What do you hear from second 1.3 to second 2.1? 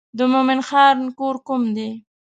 کوم دی.